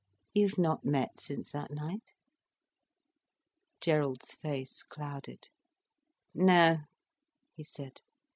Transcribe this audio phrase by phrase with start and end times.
[0.33, 2.15] You've not met since that night?"
[3.81, 5.49] Gerald's face clouded.
[6.33, 6.79] "No,"
[7.55, 7.99] he said.